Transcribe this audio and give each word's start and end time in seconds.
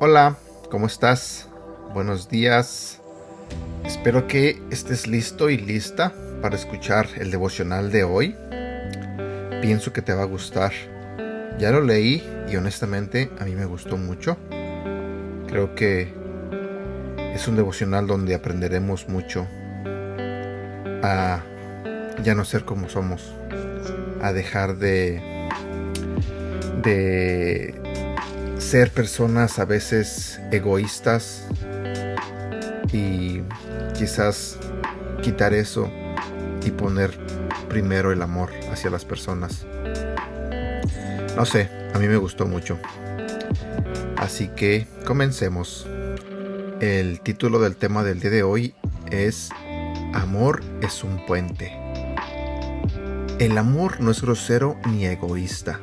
Hola, 0.00 0.36
¿cómo 0.70 0.86
estás? 0.86 1.48
Buenos 1.92 2.28
días. 2.28 3.00
Espero 3.84 4.28
que 4.28 4.62
estés 4.70 5.08
listo 5.08 5.50
y 5.50 5.56
lista 5.56 6.14
para 6.40 6.54
escuchar 6.54 7.08
el 7.16 7.32
devocional 7.32 7.90
de 7.90 8.04
hoy. 8.04 8.36
Pienso 9.60 9.92
que 9.92 10.02
te 10.02 10.14
va 10.14 10.22
a 10.22 10.26
gustar. 10.26 10.72
Ya 11.58 11.70
lo 11.70 11.80
leí 11.80 12.22
y 12.48 12.56
honestamente 12.56 13.30
a 13.38 13.44
mí 13.44 13.54
me 13.54 13.64
gustó 13.64 13.96
mucho. 13.96 14.36
Creo 15.48 15.74
que 15.74 16.12
es 17.34 17.48
un 17.48 17.56
devocional 17.56 18.06
donde 18.06 18.34
aprenderemos 18.34 19.08
mucho 19.08 19.46
a 21.02 21.42
ya 22.22 22.34
no 22.34 22.44
ser 22.44 22.64
como 22.64 22.88
somos, 22.88 23.34
a 24.22 24.32
dejar 24.32 24.76
de 24.76 25.38
de 26.82 27.74
ser 28.58 28.90
personas 28.90 29.58
a 29.58 29.64
veces 29.64 30.40
egoístas 30.50 31.46
y 32.92 33.42
quizás 33.94 34.58
quitar 35.22 35.54
eso 35.54 35.90
y 36.64 36.70
poner 36.70 37.10
primero 37.68 38.12
el 38.12 38.22
amor 38.22 38.50
hacia 38.72 38.90
las 38.90 39.04
personas. 39.04 39.66
No 41.38 41.46
sé, 41.46 41.70
a 41.94 41.98
mí 41.98 42.06
me 42.06 42.18
gustó 42.18 42.46
mucho. 42.46 42.78
Así 44.18 44.48
que 44.48 44.86
comencemos. 45.06 45.86
El 46.80 47.20
título 47.20 47.58
del 47.60 47.76
tema 47.76 48.04
del 48.04 48.20
día 48.20 48.30
de 48.30 48.42
hoy 48.42 48.74
es 49.10 49.48
Amor 50.12 50.62
es 50.82 51.02
un 51.02 51.24
puente. 51.24 51.72
El 53.38 53.56
amor 53.56 54.00
no 54.00 54.10
es 54.10 54.20
grosero 54.20 54.76
ni 54.90 55.06
egoísta 55.06 55.80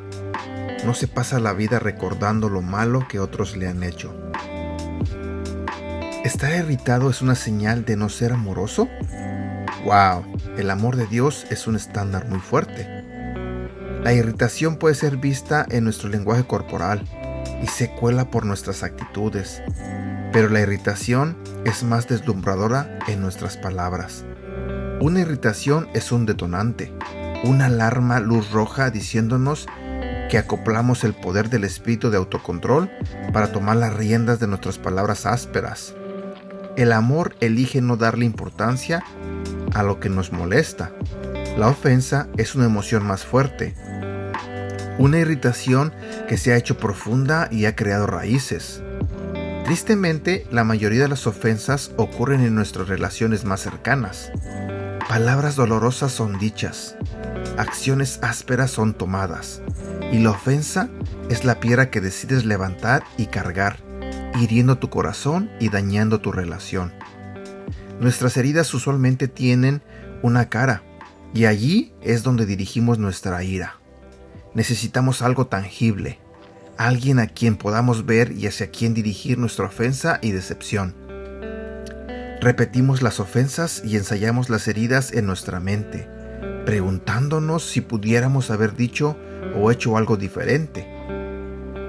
no 0.86 0.94
se 0.94 1.08
pasa 1.08 1.40
la 1.40 1.54
vida 1.54 1.80
recordando 1.80 2.48
lo 2.48 2.62
malo 2.62 3.08
que 3.08 3.20
otros 3.20 3.58
le 3.58 3.68
han 3.68 3.84
hecho. 3.84 4.14
¿Estar 6.24 6.54
irritado 6.54 7.10
es 7.10 7.22
una 7.22 7.36
señal 7.36 7.86
de 7.86 7.96
no 7.96 8.10
ser 8.10 8.34
amoroso? 8.34 8.88
¡Wow! 9.84 10.26
El 10.58 10.70
amor 10.70 10.96
de 10.96 11.08
Dios 11.08 11.46
es 11.50 11.68
un 11.68 11.76
estándar 11.76 12.28
muy 12.28 12.40
fuerte. 12.40 13.05
La 14.06 14.14
irritación 14.14 14.76
puede 14.76 14.94
ser 14.94 15.18
vista 15.18 15.66
en 15.68 15.84
nuestro 15.84 16.10
lenguaje 16.10 16.46
corporal 16.46 17.02
y 17.64 17.66
se 17.66 17.90
cuela 17.90 18.30
por 18.30 18.46
nuestras 18.46 18.84
actitudes, 18.84 19.64
pero 20.32 20.48
la 20.48 20.62
irritación 20.62 21.36
es 21.66 21.82
más 21.82 22.08
deslumbradora 22.08 23.00
en 23.08 23.20
nuestras 23.20 23.58
palabras. 23.58 24.24
Una 25.02 25.22
irritación 25.22 25.88
es 25.96 26.12
un 26.12 26.28
detonante, 26.28 26.94
una 27.46 27.66
alarma 27.66 28.20
luz 28.20 28.52
roja 28.52 28.92
diciéndonos 28.92 29.66
que 30.30 30.38
acoplamos 30.38 31.04
el 31.04 31.16
poder 31.16 31.50
del 31.50 31.64
espíritu 31.64 32.12
de 32.12 32.18
autocontrol 32.18 32.92
para 33.34 33.52
tomar 33.52 33.78
las 33.78 33.96
riendas 33.96 34.40
de 34.40 34.46
nuestras 34.46 34.78
palabras 34.78 35.26
ásperas. 35.26 35.96
El 36.78 36.92
amor 36.92 37.36
elige 37.40 37.82
no 37.82 37.98
darle 37.98 38.26
importancia 38.26 39.04
a 39.74 39.82
lo 39.82 40.00
que 40.00 40.10
nos 40.10 40.32
molesta. 40.32 40.92
La 41.58 41.70
ofensa 41.70 42.28
es 42.38 42.54
una 42.54 42.66
emoción 42.66 43.04
más 43.04 43.24
fuerte, 43.24 43.74
una 44.98 45.20
irritación 45.20 45.94
que 46.28 46.38
se 46.38 46.54
ha 46.54 46.58
hecho 46.58 46.78
profunda 46.78 47.48
y 47.52 47.66
ha 47.66 47.76
creado 47.76 48.08
raíces. 48.08 48.82
Tristemente, 49.66 50.46
la 50.52 50.64
mayoría 50.64 51.02
de 51.02 51.08
las 51.08 51.26
ofensas 51.26 51.92
ocurren 51.98 52.42
en 52.42 52.54
nuestras 52.56 52.88
relaciones 52.88 53.46
más 53.46 53.62
cercanas. 53.62 54.32
Palabras 55.10 55.56
dolorosas 55.56 56.12
son 56.12 56.38
dichas, 56.38 56.96
acciones 57.58 58.20
ásperas 58.22 58.72
son 58.72 58.94
tomadas, 58.94 59.62
y 60.12 60.20
la 60.20 60.32
ofensa 60.32 60.90
es 61.30 61.46
la 61.46 61.60
piedra 61.60 61.90
que 61.90 62.02
decides 62.02 62.46
levantar 62.46 63.04
y 63.18 63.26
cargar, 63.28 63.78
hiriendo 64.40 64.78
tu 64.78 64.90
corazón 64.90 65.50
y 65.60 65.70
dañando 65.70 66.22
tu 66.22 66.32
relación. 66.32 66.94
Nuestras 68.00 68.38
heridas 68.38 68.74
usualmente 68.74 69.28
tienen 69.28 69.82
una 70.22 70.50
cara, 70.50 70.84
y 71.34 71.46
allí 71.46 71.94
es 72.02 72.24
donde 72.24 72.46
dirigimos 72.46 73.00
nuestra 73.00 73.44
ira. 73.44 73.80
Necesitamos 74.56 75.22
algo 75.22 75.48
tangible, 75.48 76.18
alguien 76.78 77.20
a 77.20 77.28
quien 77.28 77.58
podamos 77.58 78.06
ver 78.06 78.32
y 78.32 78.48
hacia 78.48 78.72
quien 78.72 78.94
dirigir 78.94 79.38
nuestra 79.38 79.66
ofensa 79.66 80.18
y 80.22 80.32
decepción. 80.32 80.96
Repetimos 82.40 83.02
las 83.02 83.20
ofensas 83.20 83.82
y 83.84 83.98
ensayamos 83.98 84.50
las 84.50 84.70
heridas 84.70 85.12
en 85.12 85.26
nuestra 85.26 85.60
mente, 85.60 86.08
preguntándonos 86.66 87.64
si 87.66 87.82
pudiéramos 87.82 88.50
haber 88.50 88.78
dicho 88.78 89.18
o 89.58 89.72
hecho 89.72 89.98
algo 89.98 90.16
diferente. 90.16 90.88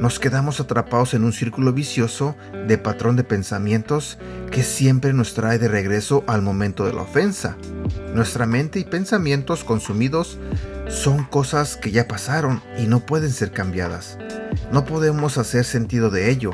Nos 0.01 0.19
quedamos 0.19 0.59
atrapados 0.59 1.15
en 1.15 1.23
un 1.23 1.33
círculo 1.33 1.73
vicioso 1.73 2.37
de 2.67 2.79
patrón 2.79 3.15
de 3.15 3.23
pensamientos 3.23 4.19
que 4.51 4.65
siempre 4.65 5.13
nos 5.13 5.35
trae 5.35 5.59
de 5.59 5.69
regreso 5.69 6.25
al 6.27 6.43
momento 6.43 6.85
de 6.85 6.93
la 6.93 7.03
ofensa. 7.03 7.57
Nuestra 8.13 8.45
mente 8.45 8.81
y 8.81 8.85
pensamientos 8.85 9.63
consumidos 9.63 10.39
son 10.89 11.25
cosas 11.25 11.77
que 11.77 11.91
ya 11.91 12.09
pasaron 12.09 12.63
y 12.79 12.87
no 12.87 13.01
pueden 13.01 13.31
ser 13.31 13.53
cambiadas. 13.53 14.19
No 14.73 14.85
podemos 14.85 15.39
hacer 15.39 15.65
sentido 15.65 16.11
de 16.11 16.31
ello, 16.31 16.53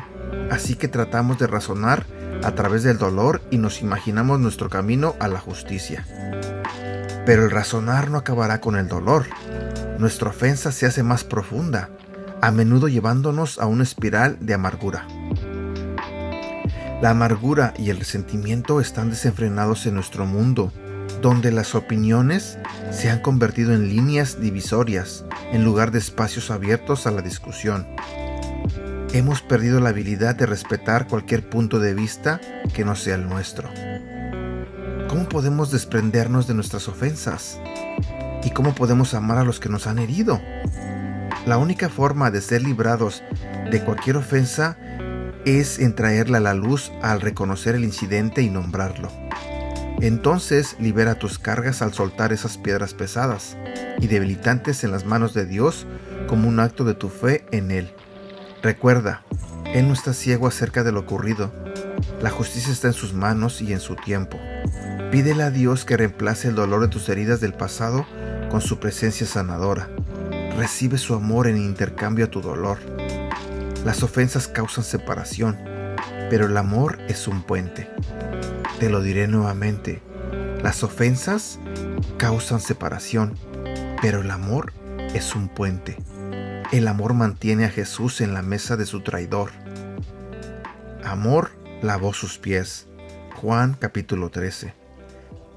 así 0.51 0.75
que 0.75 0.89
tratamos 0.89 1.39
de 1.39 1.47
razonar 1.47 2.07
a 2.43 2.55
través 2.55 2.83
del 2.83 2.99
dolor 2.99 3.43
y 3.51 3.59
nos 3.59 3.83
imaginamos 3.83 4.41
nuestro 4.41 4.69
camino 4.69 5.15
a 5.21 5.29
la 5.29 5.39
justicia. 5.39 6.07
Pero 7.25 7.45
el 7.45 7.51
razonar 7.51 8.11
no 8.11 8.19
acabará 8.19 8.61
con 8.61 8.77
el 8.77 8.89
dolor. 8.89 9.27
Nuestra 9.99 10.31
ofensa 10.31 10.73
se 10.73 10.87
hace 10.87 11.03
más 11.03 11.25
profunda, 11.25 11.91
a 12.41 12.51
menudo 12.51 12.89
llevándonos 12.89 13.59
a 13.59 13.67
una 13.67 13.85
espiral 13.85 14.39
de 14.41 14.55
amargura. 14.55 15.07
La 17.01 17.11
amargura 17.11 17.75
y 17.79 17.91
el 17.91 17.99
resentimiento 17.99 18.81
están 18.81 19.11
desenfrenados 19.11 19.87
en 19.87 19.95
nuestro 19.95 20.27
mundo, 20.27 20.73
donde 21.21 21.53
las 21.53 21.75
opiniones 21.75 22.59
se 22.91 23.11
han 23.11 23.21
convertido 23.21 23.73
en 23.73 23.89
líneas 23.89 24.41
divisorias 24.41 25.25
en 25.53 25.65
lugar 25.65 25.91
de 25.91 25.99
espacios 25.99 26.51
abiertos 26.51 27.07
a 27.07 27.11
la 27.11 27.23
discusión. 27.23 27.87
Hemos 29.13 29.43
perdido 29.43 29.79
la 29.81 29.91
habilidad 29.91 30.35
de 30.35 30.47
respetar 30.47 31.07
cualquier 31.07 31.49
punto 31.49 31.79
de 31.79 31.95
vista 31.95 32.41
que 32.75 32.85
no 32.85 32.97
sea 32.97 33.17
el 33.17 33.29
nuestro. 33.29 33.69
¿Cómo 35.09 35.29
podemos 35.29 35.71
desprendernos 35.71 36.47
de 36.47 36.55
nuestras 36.55 36.89
ofensas? 36.89 37.61
¿Y 38.43 38.51
cómo 38.51 38.75
podemos 38.75 39.15
amar 39.15 39.39
a 39.39 39.45
los 39.45 39.61
que 39.61 39.69
nos 39.69 39.87
han 39.87 39.99
herido? 39.99 40.41
La 41.47 41.59
única 41.59 41.89
forma 41.89 42.31
de 42.31 42.41
ser 42.41 42.63
librados 42.63 43.23
de 43.71 43.85
cualquier 43.85 44.17
ofensa 44.17 44.79
es 45.45 45.79
en 45.79 45.95
traerla 45.95 46.39
a 46.39 46.41
la 46.41 46.55
luz 46.55 46.93
al 47.03 47.21
reconocer 47.21 47.75
el 47.75 47.85
incidente 47.85 48.43
y 48.43 48.49
nombrarlo. 48.49 49.22
Entonces 50.03 50.75
libera 50.81 51.15
tus 51.15 51.39
cargas 51.39 51.81
al 51.81 51.95
soltar 51.95 52.33
esas 52.33 52.59
piedras 52.59 52.93
pesadas 52.93 53.57
y 54.01 54.09
debilitantes 54.09 54.83
en 54.83 54.91
las 54.91 55.07
manos 55.07 55.33
de 55.33 55.47
Dios 55.47 55.87
como 56.27 56.49
un 56.49 56.59
acto 56.59 56.83
de 56.83 56.95
tu 56.95 57.09
fe 57.09 57.47
en 57.53 57.71
Él. 57.71 57.95
Recuerda, 58.65 59.23
Él 59.73 59.87
no 59.87 59.95
está 59.95 60.13
ciego 60.13 60.49
acerca 60.49 60.83
de 60.83 60.91
lo 60.91 60.99
ocurrido. 60.99 61.53
La 62.21 62.31
justicia 62.31 62.73
está 62.73 62.89
en 62.89 62.95
sus 62.95 63.15
manos 63.15 63.63
y 63.63 63.73
en 63.73 63.79
su 63.79 63.95
tiempo. 63.95 64.41
Pídele 65.13 65.45
a 65.45 65.53
Dios 65.53 65.85
que 65.85 65.97
reemplace 65.97 66.49
el 66.49 66.57
dolor 66.57 66.81
de 66.81 66.89
tus 66.89 67.09
heridas 67.09 67.41
del 67.41 67.55
pasado 67.55 68.05
con 68.51 68.61
su 68.61 68.81
presencia 68.81 69.25
sanadora. 69.25 69.89
Recibe 70.57 70.99
su 70.99 71.15
amor 71.15 71.47
en 71.47 71.59
intercambio 71.59 72.25
a 72.25 72.31
tu 72.31 72.41
dolor. 72.43 72.79
Las 73.85 74.03
ofensas 74.03 74.49
causan 74.49 74.83
separación, 74.83 75.57
pero 76.29 76.47
el 76.47 76.57
amor 76.57 76.99
es 77.07 77.29
un 77.29 77.45
puente. 77.45 77.89
Te 78.83 78.91
lo 78.91 79.01
diré 79.01 79.29
nuevamente. 79.29 80.03
Las 80.61 80.83
ofensas 80.83 81.61
causan 82.17 82.59
separación, 82.59 83.35
pero 84.01 84.23
el 84.23 84.31
amor 84.33 84.73
es 85.15 85.37
un 85.37 85.49
puente. 85.49 85.97
El 86.73 86.89
amor 86.89 87.15
mantiene 87.15 87.65
a 87.65 87.71
Jesús 87.71 88.21
en 88.21 88.35
la 88.35 88.43
mesa 88.43 88.77
de 88.77 88.85
su 88.85 89.03
traidor. 89.03 89.53
Amor 91.05 91.53
lavó 91.81 92.13
sus 92.13 92.39
pies. 92.39 92.89
Juan 93.37 93.77
capítulo 93.79 94.31
13. 94.31 94.75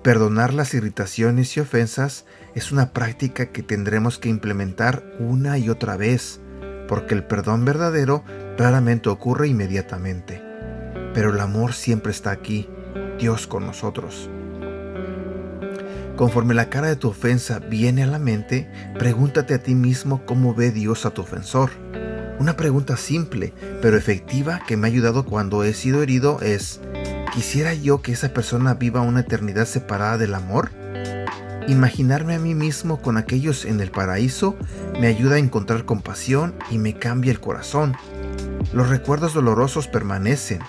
Perdonar 0.03 0.53
las 0.53 0.75
irritaciones 0.75 1.57
y 1.57 1.61
ofensas 1.61 2.25
es 2.53 2.71
una 2.71 2.93
práctica 2.93 3.47
que 3.47 3.63
tendremos 3.63 4.19
que 4.19 4.29
implementar 4.29 5.03
una 5.17 5.57
y 5.57 5.69
otra 5.69 5.97
vez, 5.97 6.41
porque 6.87 7.15
el 7.15 7.23
perdón 7.23 7.65
verdadero 7.65 8.23
raramente 8.55 9.09
ocurre 9.09 9.47
inmediatamente. 9.47 10.43
Pero 11.15 11.33
el 11.33 11.39
amor 11.39 11.73
siempre 11.73 12.11
está 12.11 12.29
aquí, 12.29 12.69
Dios 13.17 13.47
con 13.47 13.65
nosotros. 13.65 14.29
Conforme 16.15 16.53
la 16.53 16.69
cara 16.69 16.87
de 16.87 16.95
tu 16.95 17.09
ofensa 17.09 17.59
viene 17.59 18.03
a 18.03 18.07
la 18.07 18.19
mente, 18.19 18.69
pregúntate 18.97 19.53
a 19.53 19.59
ti 19.59 19.75
mismo 19.75 20.25
cómo 20.25 20.53
ve 20.53 20.71
Dios 20.71 21.05
a 21.05 21.09
tu 21.11 21.21
ofensor. 21.21 21.71
Una 22.39 22.55
pregunta 22.55 22.95
simple, 22.95 23.53
pero 23.81 23.97
efectiva 23.97 24.61
que 24.65 24.77
me 24.77 24.87
ha 24.87 24.91
ayudado 24.91 25.25
cuando 25.25 25.63
he 25.63 25.73
sido 25.73 26.01
herido 26.01 26.39
es, 26.41 26.79
¿quisiera 27.33 27.73
yo 27.73 28.01
que 28.01 28.13
esa 28.13 28.33
persona 28.33 28.75
viva 28.75 29.01
una 29.01 29.21
eternidad 29.21 29.65
separada 29.65 30.17
del 30.17 30.35
amor? 30.35 30.71
Imaginarme 31.67 32.35
a 32.35 32.39
mí 32.39 32.53
mismo 32.53 33.01
con 33.01 33.17
aquellos 33.17 33.65
en 33.65 33.81
el 33.81 33.89
paraíso 33.89 34.55
me 34.99 35.07
ayuda 35.07 35.35
a 35.35 35.39
encontrar 35.39 35.85
compasión 35.85 36.53
y 36.69 36.77
me 36.77 36.93
cambia 36.93 37.31
el 37.31 37.39
corazón. 37.39 37.95
Los 38.71 38.89
recuerdos 38.89 39.33
dolorosos 39.33 39.87
permanecen, 39.87 40.59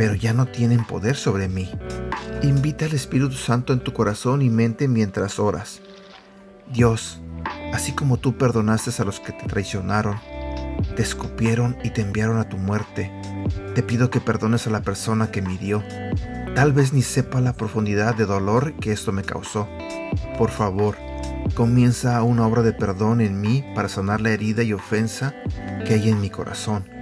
pero 0.00 0.14
ya 0.14 0.32
no 0.32 0.46
tienen 0.46 0.86
poder 0.86 1.14
sobre 1.14 1.46
mí. 1.46 1.70
Invita 2.40 2.86
al 2.86 2.94
Espíritu 2.94 3.34
Santo 3.34 3.74
en 3.74 3.80
tu 3.80 3.92
corazón 3.92 4.40
y 4.40 4.48
mente 4.48 4.88
mientras 4.88 5.38
oras. 5.38 5.82
Dios, 6.72 7.20
así 7.74 7.92
como 7.92 8.16
tú 8.16 8.38
perdonaste 8.38 8.90
a 9.02 9.04
los 9.04 9.20
que 9.20 9.32
te 9.32 9.46
traicionaron, 9.46 10.18
te 10.96 11.02
escupieron 11.02 11.76
y 11.84 11.90
te 11.90 12.00
enviaron 12.00 12.38
a 12.38 12.48
tu 12.48 12.56
muerte, 12.56 13.12
te 13.74 13.82
pido 13.82 14.08
que 14.08 14.22
perdones 14.22 14.66
a 14.66 14.70
la 14.70 14.80
persona 14.80 15.30
que 15.30 15.42
me 15.42 15.52
hirió. 15.52 15.84
Tal 16.54 16.72
vez 16.72 16.94
ni 16.94 17.02
sepa 17.02 17.42
la 17.42 17.52
profundidad 17.52 18.14
de 18.14 18.24
dolor 18.24 18.72
que 18.80 18.92
esto 18.92 19.12
me 19.12 19.22
causó. 19.22 19.68
Por 20.38 20.48
favor, 20.48 20.96
comienza 21.54 22.22
una 22.22 22.46
obra 22.46 22.62
de 22.62 22.72
perdón 22.72 23.20
en 23.20 23.38
mí 23.38 23.66
para 23.74 23.90
sanar 23.90 24.22
la 24.22 24.30
herida 24.30 24.62
y 24.62 24.72
ofensa 24.72 25.34
que 25.86 25.92
hay 25.92 26.08
en 26.08 26.22
mi 26.22 26.30
corazón. 26.30 26.99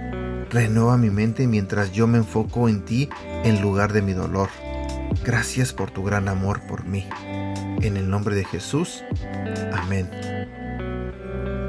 Renueva 0.49 0.97
mi 0.97 1.11
mente 1.11 1.45
mientras 1.45 1.91
yo 1.91 2.07
me 2.07 2.17
enfoco 2.17 2.69
en 2.69 2.83
ti 2.83 3.07
en 3.43 3.61
lugar 3.61 3.93
de 3.93 4.01
mi 4.01 4.13
dolor. 4.13 4.49
Gracias 5.23 5.73
por 5.73 5.91
tu 5.91 6.03
gran 6.03 6.27
amor 6.27 6.61
por 6.67 6.85
mí. 6.85 7.07
En 7.81 7.97
el 7.97 8.09
nombre 8.09 8.35
de 8.35 8.45
Jesús. 8.45 9.03
Amén. 9.73 10.09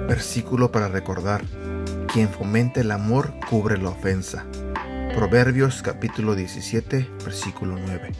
Versículo 0.08 0.72
para 0.72 0.88
recordar. 0.88 1.42
Quien 2.10 2.30
fomenta 2.30 2.80
el 2.80 2.90
amor 2.90 3.34
cubre 3.50 3.76
la 3.76 3.90
ofensa. 3.90 4.46
Proverbios 5.14 5.82
capítulo 5.82 6.34
17, 6.34 7.06
versículo 7.22 7.76
9. 7.78 8.12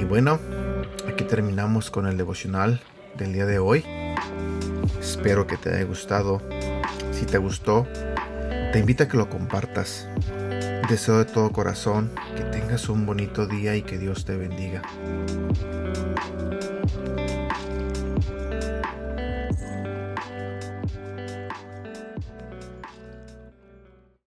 Y 0.00 0.04
bueno, 0.04 0.38
aquí 1.06 1.24
terminamos 1.24 1.90
con 1.90 2.06
el 2.06 2.16
devocional 2.16 2.80
del 3.18 3.34
día 3.34 3.44
de 3.44 3.58
hoy. 3.58 3.84
Espero 4.98 5.46
que 5.46 5.58
te 5.58 5.74
haya 5.74 5.84
gustado. 5.84 6.40
Si 7.12 7.26
te 7.26 7.36
gustó, 7.36 7.86
te 8.72 8.80
invito 8.80 9.04
a 9.04 9.08
que 9.08 9.16
lo 9.16 9.30
compartas. 9.30 10.06
Deseo 10.90 11.18
de 11.18 11.24
todo 11.24 11.52
corazón 11.52 12.10
que 12.36 12.42
tengas 12.44 12.90
un 12.90 13.06
bonito 13.06 13.46
día 13.46 13.74
y 13.76 13.82
que 13.82 13.96
Dios 13.96 14.26
te 14.26 14.36
bendiga. 14.36 14.82